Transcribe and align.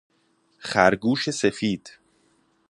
خر 0.57 0.95
گوش 0.95 1.29
سفید 1.29 1.89